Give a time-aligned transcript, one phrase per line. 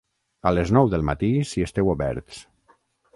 [0.51, 2.41] A les nou del matí si esteu oberts.